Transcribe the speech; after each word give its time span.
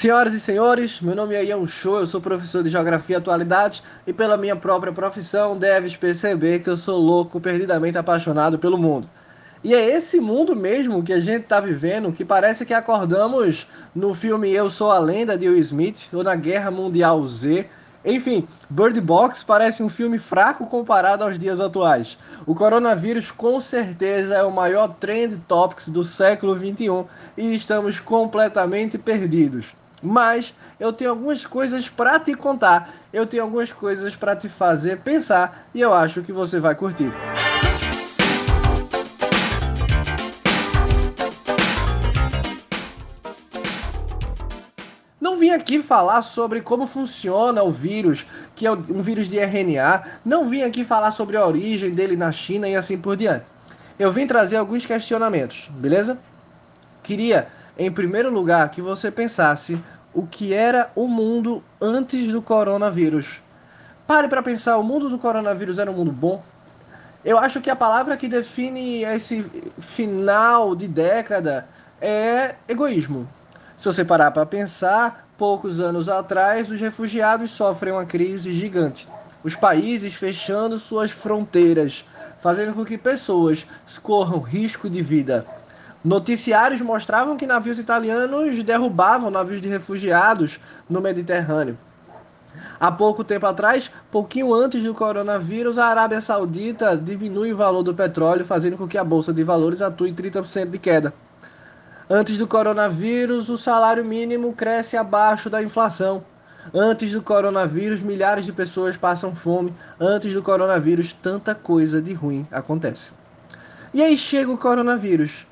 Senhoras 0.00 0.32
e 0.32 0.40
senhores, 0.40 0.98
meu 1.02 1.14
nome 1.14 1.34
é 1.34 1.44
Ian 1.44 1.66
Show, 1.66 1.98
eu 1.98 2.06
sou 2.06 2.22
professor 2.22 2.62
de 2.62 2.70
Geografia 2.70 3.16
e 3.16 3.18
Atualidades 3.18 3.82
e 4.06 4.14
pela 4.14 4.38
minha 4.38 4.56
própria 4.56 4.90
profissão 4.90 5.58
deves 5.58 5.94
perceber 5.94 6.60
que 6.60 6.70
eu 6.70 6.76
sou 6.78 6.98
louco, 6.98 7.38
perdidamente 7.38 7.98
apaixonado 7.98 8.58
pelo 8.58 8.78
mundo. 8.78 9.06
E 9.62 9.74
é 9.74 9.94
esse 9.94 10.18
mundo 10.18 10.56
mesmo 10.56 11.02
que 11.02 11.12
a 11.12 11.20
gente 11.20 11.42
está 11.42 11.60
vivendo 11.60 12.14
que 12.14 12.24
parece 12.24 12.64
que 12.64 12.72
acordamos 12.72 13.66
no 13.94 14.14
filme 14.14 14.50
Eu 14.50 14.70
Sou 14.70 14.90
a 14.90 14.98
Lenda 14.98 15.36
de 15.36 15.46
Will 15.46 15.58
Smith 15.58 16.08
ou 16.14 16.24
na 16.24 16.34
Guerra 16.34 16.70
Mundial 16.70 17.22
Z. 17.26 17.66
Enfim, 18.02 18.48
Bird 18.70 18.98
Box 19.02 19.42
parece 19.42 19.82
um 19.82 19.90
filme 19.90 20.18
fraco 20.18 20.66
comparado 20.66 21.24
aos 21.24 21.38
dias 21.38 21.60
atuais. 21.60 22.16
O 22.46 22.54
coronavírus 22.54 23.30
com 23.30 23.60
certeza 23.60 24.36
é 24.36 24.42
o 24.42 24.50
maior 24.50 24.96
trend 24.98 25.36
topics 25.46 25.88
do 25.88 26.02
século 26.02 26.54
21 26.54 27.04
e 27.36 27.54
estamos 27.54 28.00
completamente 28.00 28.96
perdidos. 28.96 29.78
Mas 30.02 30.54
eu 30.78 30.92
tenho 30.92 31.10
algumas 31.10 31.44
coisas 31.44 31.88
para 31.88 32.18
te 32.18 32.34
contar, 32.34 32.94
eu 33.12 33.26
tenho 33.26 33.42
algumas 33.42 33.72
coisas 33.72 34.16
para 34.16 34.34
te 34.34 34.48
fazer 34.48 34.98
pensar 35.00 35.68
e 35.74 35.80
eu 35.80 35.92
acho 35.92 36.22
que 36.22 36.32
você 36.32 36.58
vai 36.58 36.74
curtir. 36.74 37.12
Não 45.20 45.36
vim 45.36 45.50
aqui 45.50 45.82
falar 45.82 46.22
sobre 46.22 46.62
como 46.62 46.86
funciona 46.86 47.62
o 47.62 47.70
vírus, 47.70 48.26
que 48.56 48.66
é 48.66 48.72
um 48.72 49.02
vírus 49.02 49.28
de 49.28 49.38
RNA. 49.38 50.02
Não 50.24 50.46
vim 50.46 50.62
aqui 50.62 50.82
falar 50.82 51.10
sobre 51.10 51.36
a 51.36 51.46
origem 51.46 51.90
dele 51.90 52.16
na 52.16 52.32
China 52.32 52.66
e 52.66 52.74
assim 52.74 52.96
por 52.96 53.16
diante. 53.16 53.44
Eu 53.98 54.10
vim 54.10 54.26
trazer 54.26 54.56
alguns 54.56 54.86
questionamentos, 54.86 55.68
beleza? 55.72 56.18
Queria 57.02 57.48
em 57.78 57.90
primeiro 57.90 58.30
lugar, 58.30 58.68
que 58.70 58.82
você 58.82 59.10
pensasse 59.10 59.80
o 60.12 60.26
que 60.26 60.52
era 60.52 60.90
o 60.94 61.06
mundo 61.06 61.62
antes 61.80 62.30
do 62.32 62.42
coronavírus. 62.42 63.40
Pare 64.06 64.28
para 64.28 64.42
pensar, 64.42 64.76
o 64.78 64.82
mundo 64.82 65.08
do 65.08 65.18
coronavírus 65.18 65.78
era 65.78 65.90
um 65.90 65.94
mundo 65.94 66.10
bom? 66.10 66.42
Eu 67.24 67.38
acho 67.38 67.60
que 67.60 67.70
a 67.70 67.76
palavra 67.76 68.16
que 68.16 68.28
define 68.28 69.04
esse 69.04 69.42
final 69.78 70.74
de 70.74 70.88
década 70.88 71.66
é 72.00 72.54
egoísmo. 72.66 73.28
Se 73.76 73.84
você 73.84 74.04
parar 74.04 74.30
para 74.30 74.44
pensar, 74.46 75.28
poucos 75.38 75.80
anos 75.80 76.08
atrás, 76.08 76.70
os 76.70 76.80
refugiados 76.80 77.50
sofrem 77.50 77.92
uma 77.92 78.04
crise 78.04 78.52
gigante. 78.52 79.08
Os 79.44 79.54
países 79.54 80.14
fechando 80.14 80.78
suas 80.78 81.10
fronteiras, 81.10 82.04
fazendo 82.42 82.74
com 82.74 82.84
que 82.84 82.98
pessoas 82.98 83.66
corram 84.02 84.40
risco 84.40 84.88
de 84.88 85.00
vida. 85.00 85.46
Noticiários 86.02 86.80
mostravam 86.80 87.36
que 87.36 87.46
navios 87.46 87.78
italianos 87.78 88.62
derrubavam 88.62 89.30
navios 89.30 89.60
de 89.60 89.68
refugiados 89.68 90.58
no 90.88 91.00
Mediterrâneo. 91.00 91.76
Há 92.80 92.90
pouco 92.90 93.22
tempo 93.22 93.46
atrás, 93.46 93.92
pouquinho 94.10 94.54
antes 94.54 94.82
do 94.82 94.94
coronavírus, 94.94 95.76
a 95.76 95.86
Arábia 95.86 96.20
Saudita 96.22 96.96
diminui 96.96 97.52
o 97.52 97.56
valor 97.56 97.82
do 97.82 97.94
petróleo, 97.94 98.46
fazendo 98.46 98.78
com 98.78 98.88
que 98.88 98.96
a 98.96 99.04
bolsa 99.04 99.32
de 99.32 99.44
valores 99.44 99.82
atue 99.82 100.12
30% 100.12 100.70
de 100.70 100.78
queda. 100.78 101.12
Antes 102.08 102.38
do 102.38 102.48
coronavírus, 102.48 103.50
o 103.50 103.58
salário 103.58 104.04
mínimo 104.04 104.54
cresce 104.54 104.96
abaixo 104.96 105.50
da 105.50 105.62
inflação. 105.62 106.24
Antes 106.74 107.12
do 107.12 107.22
coronavírus, 107.22 108.00
milhares 108.00 108.46
de 108.46 108.52
pessoas 108.52 108.96
passam 108.96 109.34
fome. 109.34 109.72
Antes 110.00 110.32
do 110.32 110.42
coronavírus, 110.42 111.12
tanta 111.12 111.54
coisa 111.54 112.00
de 112.00 112.12
ruim 112.14 112.46
acontece. 112.50 113.10
E 113.92 114.02
aí 114.02 114.16
chega 114.16 114.50
o 114.50 114.58
coronavírus. 114.58 115.46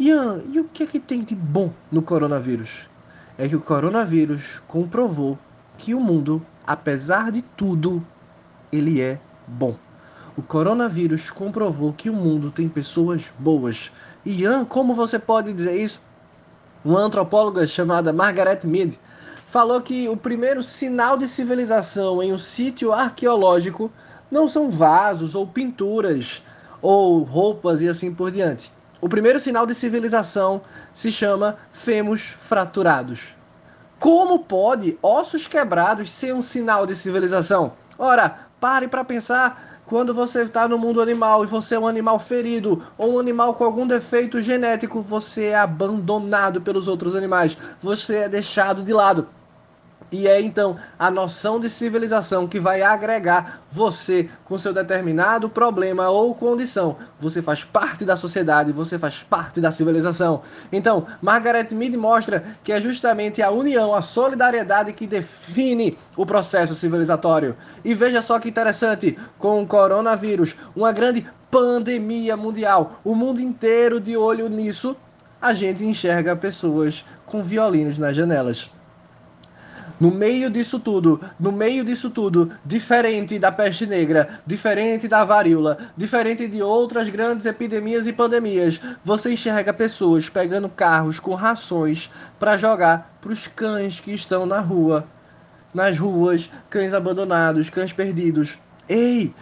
Ian, 0.00 0.40
e 0.50 0.58
o 0.58 0.64
que 0.64 0.84
é 0.84 0.86
que 0.86 0.98
tem 0.98 1.22
de 1.22 1.34
bom 1.34 1.70
no 1.92 2.00
coronavírus? 2.00 2.86
É 3.36 3.46
que 3.46 3.54
o 3.54 3.60
coronavírus 3.60 4.58
comprovou 4.66 5.38
que 5.76 5.94
o 5.94 6.00
mundo, 6.00 6.40
apesar 6.66 7.30
de 7.30 7.42
tudo, 7.42 8.02
ele 8.72 9.02
é 9.02 9.20
bom. 9.46 9.74
O 10.38 10.40
coronavírus 10.40 11.28
comprovou 11.28 11.92
que 11.92 12.08
o 12.08 12.14
mundo 12.14 12.50
tem 12.50 12.66
pessoas 12.66 13.24
boas. 13.38 13.92
Ian, 14.24 14.64
como 14.64 14.94
você 14.94 15.18
pode 15.18 15.52
dizer 15.52 15.76
isso? 15.76 16.00
Uma 16.82 17.00
antropóloga 17.00 17.66
chamada 17.66 18.10
Margaret 18.10 18.60
Mead 18.64 18.98
falou 19.44 19.82
que 19.82 20.08
o 20.08 20.16
primeiro 20.16 20.62
sinal 20.62 21.18
de 21.18 21.28
civilização 21.28 22.22
em 22.22 22.32
um 22.32 22.38
sítio 22.38 22.90
arqueológico 22.90 23.92
não 24.30 24.48
são 24.48 24.70
vasos 24.70 25.34
ou 25.34 25.46
pinturas 25.46 26.42
ou 26.80 27.22
roupas 27.22 27.82
e 27.82 27.88
assim 27.90 28.14
por 28.14 28.30
diante 28.30 28.72
o 29.00 29.08
primeiro 29.08 29.38
sinal 29.38 29.66
de 29.66 29.74
civilização 29.74 30.60
se 30.94 31.10
chama 31.10 31.56
fêmurs 31.72 32.36
fraturados. 32.38 33.34
Como 33.98 34.40
pode 34.40 34.98
ossos 35.02 35.46
quebrados 35.46 36.10
ser 36.10 36.34
um 36.34 36.42
sinal 36.42 36.86
de 36.86 36.94
civilização? 36.94 37.72
Ora, 37.98 38.46
pare 38.60 38.88
para 38.88 39.04
pensar 39.04 39.80
quando 39.86 40.14
você 40.14 40.42
está 40.42 40.68
no 40.68 40.78
mundo 40.78 41.02
animal 41.02 41.42
e 41.42 41.46
você 41.46 41.74
é 41.74 41.78
um 41.78 41.86
animal 41.86 42.18
ferido 42.18 42.82
ou 42.96 43.14
um 43.14 43.18
animal 43.18 43.54
com 43.54 43.64
algum 43.64 43.86
defeito 43.86 44.40
genético, 44.40 45.02
você 45.02 45.46
é 45.46 45.58
abandonado 45.58 46.60
pelos 46.60 46.86
outros 46.86 47.14
animais, 47.14 47.58
você 47.82 48.18
é 48.18 48.28
deixado 48.28 48.84
de 48.84 48.92
lado. 48.92 49.26
E 50.12 50.26
é 50.26 50.40
então 50.40 50.76
a 50.98 51.08
noção 51.08 51.60
de 51.60 51.70
civilização 51.70 52.48
que 52.48 52.58
vai 52.58 52.82
agregar 52.82 53.60
você 53.70 54.28
com 54.44 54.58
seu 54.58 54.72
determinado 54.72 55.48
problema 55.48 56.08
ou 56.08 56.34
condição. 56.34 56.96
Você 57.20 57.40
faz 57.40 57.62
parte 57.62 58.04
da 58.04 58.16
sociedade, 58.16 58.72
você 58.72 58.98
faz 58.98 59.22
parte 59.22 59.60
da 59.60 59.70
civilização. 59.70 60.42
Então, 60.72 61.06
Margaret 61.22 61.68
Mead 61.72 61.96
mostra 61.96 62.42
que 62.64 62.72
é 62.72 62.80
justamente 62.80 63.40
a 63.40 63.50
união, 63.50 63.94
a 63.94 64.02
solidariedade 64.02 64.92
que 64.92 65.06
define 65.06 65.96
o 66.16 66.26
processo 66.26 66.74
civilizatório. 66.74 67.56
E 67.84 67.94
veja 67.94 68.20
só 68.20 68.40
que 68.40 68.48
interessante, 68.48 69.16
com 69.38 69.62
o 69.62 69.66
coronavírus, 69.66 70.56
uma 70.74 70.90
grande 70.90 71.24
pandemia 71.50 72.36
mundial, 72.36 73.00
o 73.04 73.14
mundo 73.14 73.40
inteiro 73.40 74.00
de 74.00 74.16
olho 74.16 74.48
nisso, 74.48 74.96
a 75.40 75.54
gente 75.54 75.84
enxerga 75.84 76.34
pessoas 76.34 77.04
com 77.24 77.42
violinos 77.42 77.98
nas 77.98 78.14
janelas. 78.16 78.70
No 80.00 80.10
meio 80.10 80.48
disso 80.48 80.80
tudo, 80.80 81.20
no 81.38 81.52
meio 81.52 81.84
disso 81.84 82.08
tudo, 82.08 82.50
diferente 82.64 83.38
da 83.38 83.52
peste 83.52 83.84
negra, 83.84 84.40
diferente 84.46 85.06
da 85.06 85.26
varíola, 85.26 85.76
diferente 85.94 86.48
de 86.48 86.62
outras 86.62 87.10
grandes 87.10 87.44
epidemias 87.44 88.06
e 88.06 88.12
pandemias, 88.12 88.80
você 89.04 89.34
enxerga 89.34 89.74
pessoas 89.74 90.30
pegando 90.30 90.70
carros 90.70 91.20
com 91.20 91.34
rações 91.34 92.10
para 92.38 92.56
jogar 92.56 93.18
para 93.20 93.30
os 93.30 93.46
cães 93.46 94.00
que 94.00 94.14
estão 94.14 94.46
na 94.46 94.58
rua, 94.58 95.06
nas 95.74 95.98
ruas, 95.98 96.48
cães 96.70 96.94
abandonados, 96.94 97.68
cães 97.68 97.92
perdidos. 97.92 98.56
Ei, 98.88 99.34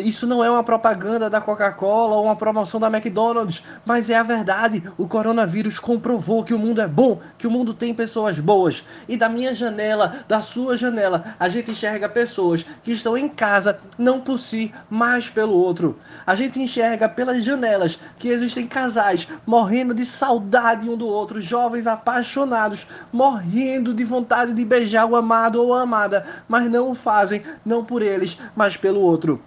isso 0.00 0.26
não 0.26 0.42
é 0.42 0.50
uma 0.50 0.64
propaganda 0.64 1.28
da 1.28 1.40
Coca-Cola 1.40 2.16
ou 2.16 2.24
uma 2.24 2.36
promoção 2.36 2.80
da 2.80 2.86
McDonald's, 2.86 3.62
mas 3.84 4.08
é 4.08 4.14
a 4.16 4.22
verdade. 4.22 4.82
O 4.96 5.06
coronavírus 5.06 5.78
comprovou 5.78 6.42
que 6.42 6.54
o 6.54 6.58
mundo 6.58 6.80
é 6.80 6.88
bom, 6.88 7.20
que 7.36 7.46
o 7.46 7.50
mundo 7.50 7.74
tem 7.74 7.92
pessoas 7.94 8.38
boas. 8.38 8.82
E 9.06 9.16
da 9.16 9.28
minha 9.28 9.54
janela, 9.54 10.24
da 10.26 10.40
sua 10.40 10.76
janela, 10.76 11.34
a 11.38 11.48
gente 11.48 11.72
enxerga 11.72 12.08
pessoas 12.08 12.64
que 12.82 12.92
estão 12.92 13.18
em 13.18 13.28
casa, 13.28 13.78
não 13.98 14.20
por 14.20 14.38
si, 14.38 14.72
mas 14.88 15.28
pelo 15.28 15.54
outro. 15.54 15.98
A 16.26 16.34
gente 16.34 16.60
enxerga 16.60 17.08
pelas 17.08 17.44
janelas 17.44 17.98
que 18.18 18.28
existem 18.28 18.66
casais 18.66 19.28
morrendo 19.44 19.92
de 19.92 20.06
saudade 20.06 20.88
um 20.88 20.96
do 20.96 21.06
outro, 21.06 21.40
jovens 21.40 21.86
apaixonados, 21.86 22.86
morrendo 23.12 23.92
de 23.92 24.04
vontade 24.04 24.52
de 24.54 24.64
beijar 24.64 25.06
o 25.06 25.16
amado 25.16 25.62
ou 25.62 25.74
a 25.74 25.82
amada, 25.82 26.24
mas 26.48 26.70
não 26.70 26.90
o 26.90 26.94
fazem, 26.94 27.42
não 27.64 27.84
por 27.84 28.00
eles, 28.00 28.38
mas 28.56 28.76
pelo 28.76 29.00
outro. 29.00 29.42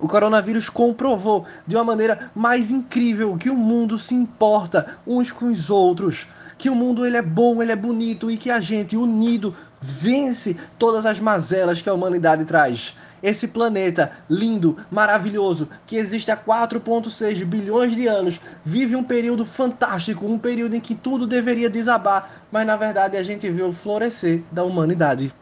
O 0.00 0.06
coronavírus 0.06 0.68
comprovou 0.68 1.44
de 1.66 1.74
uma 1.74 1.82
maneira 1.82 2.30
mais 2.32 2.70
incrível 2.70 3.36
que 3.36 3.50
o 3.50 3.56
mundo 3.56 3.98
se 3.98 4.14
importa 4.14 4.96
uns 5.04 5.32
com 5.32 5.46
os 5.46 5.70
outros, 5.70 6.28
que 6.56 6.70
o 6.70 6.74
mundo 6.74 7.04
ele 7.04 7.16
é 7.16 7.22
bom, 7.22 7.60
ele 7.60 7.72
é 7.72 7.76
bonito 7.76 8.30
e 8.30 8.36
que 8.36 8.48
a 8.48 8.60
gente 8.60 8.96
unido 8.96 9.56
vence 9.80 10.56
todas 10.78 11.04
as 11.04 11.18
mazelas 11.18 11.82
que 11.82 11.88
a 11.88 11.94
humanidade 11.94 12.44
traz. 12.44 12.96
Esse 13.20 13.48
planeta 13.48 14.12
lindo, 14.30 14.76
maravilhoso, 14.88 15.68
que 15.84 15.96
existe 15.96 16.30
há 16.30 16.36
4.6 16.36 17.44
bilhões 17.44 17.94
de 17.96 18.06
anos, 18.06 18.40
vive 18.64 18.94
um 18.94 19.02
período 19.02 19.44
fantástico, 19.44 20.26
um 20.26 20.38
período 20.38 20.76
em 20.76 20.80
que 20.80 20.94
tudo 20.94 21.26
deveria 21.26 21.68
desabar, 21.68 22.44
mas 22.52 22.64
na 22.64 22.76
verdade 22.76 23.16
a 23.16 23.22
gente 23.24 23.50
vê 23.50 23.62
o 23.62 23.72
florescer 23.72 24.42
da 24.52 24.62
humanidade 24.62 25.32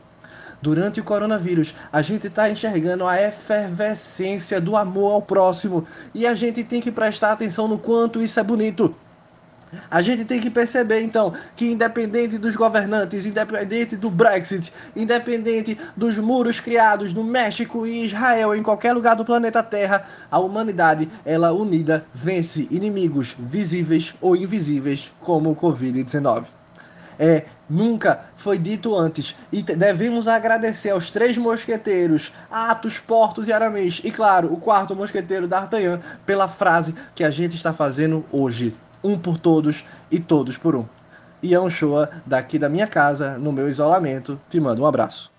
durante 0.61 1.01
o 1.01 1.05
coronavírus, 1.05 1.75
a 1.93 2.03
gente 2.03 2.27
está 2.27 2.51
enxergando 2.51 3.07
a 3.07 3.21
efervescência 3.21 4.61
do 4.61 4.77
amor 4.77 5.13
ao 5.13 5.23
próximo 5.23 5.87
e 6.15 6.27
a 6.27 6.35
gente 6.35 6.65
tem 6.65 6.81
que 6.81 6.91
prestar 6.91 7.33
atenção 7.33 7.69
no 7.69 7.79
quanto 7.79 8.23
isso 8.23 8.41
é 8.41 8.43
bonito. 8.43 8.95
A 9.91 10.01
gente 10.01 10.25
tem 10.25 10.41
que 10.41 10.49
perceber 10.49 11.01
então 11.01 11.33
que 11.55 11.71
independente 11.71 12.39
dos 12.39 12.55
governantes, 12.55 13.27
independente 13.27 13.97
do 13.97 14.11
Brexit, 14.11 14.73
independente 14.95 15.77
dos 15.97 16.17
muros 16.19 16.61
criados 16.61 17.13
no 17.13 17.25
México 17.25 17.87
e 17.87 18.05
Israel, 18.05 18.55
em 18.55 18.63
qualquer 18.63 18.93
lugar 18.93 19.17
do 19.17 19.25
planeta 19.25 19.63
Terra, 19.63 20.07
a 20.31 20.39
humanidade, 20.39 21.09
ela 21.25 21.53
unida, 21.53 22.07
vence 22.15 22.69
inimigos 22.71 23.35
visíveis 23.39 24.15
ou 24.21 24.37
invisíveis 24.37 25.13
como 25.21 25.51
o 25.51 25.57
COVID-19. 25.57 26.56
É, 27.19 27.45
nunca 27.69 28.21
foi 28.37 28.59
dito 28.59 28.95
antes. 28.95 29.35
E 29.53 29.63
devemos 29.63 30.29
agradecer 30.29 30.91
aos 30.91 31.11
três 31.11 31.37
mosqueteiros, 31.37 32.33
Atos, 32.51 32.99
Portos 32.99 33.49
e 33.49 33.53
Aramis. 33.53 34.01
E 34.05 34.11
claro, 34.11 34.53
o 34.53 34.59
quarto 34.59 34.95
mosqueteiro 34.95 35.49
D'Artagnan, 35.49 36.01
pela 36.25 36.49
frase 36.49 36.95
que 37.15 37.25
a 37.25 37.31
gente 37.31 37.57
está 37.57 37.73
fazendo 37.73 38.25
hoje. 38.31 38.75
Um 39.03 39.19
por 39.19 39.39
todos 39.39 39.85
e 40.11 40.19
todos 40.19 40.59
por 40.59 40.75
um. 40.75 40.85
Ian 41.43 41.69
Shoa, 41.69 42.11
daqui 42.25 42.59
da 42.59 42.69
minha 42.69 42.87
casa, 42.87 43.39
no 43.39 43.53
meu 43.53 43.69
isolamento, 43.69 44.41
te 44.49 44.59
mando 44.59 44.83
um 44.83 44.87
abraço. 44.87 45.36